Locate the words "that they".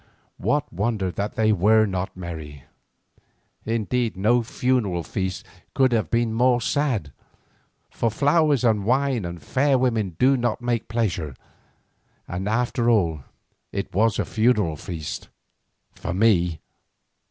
1.11-1.51